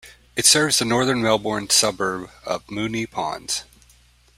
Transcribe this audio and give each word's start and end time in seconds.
It 0.35 0.47
serves 0.47 0.79
the 0.79 0.85
northern 0.85 1.21
Melbourne 1.21 1.69
suburb 1.69 2.31
of 2.43 2.65
Moonee 2.65 3.05
Ponds. 3.05 3.65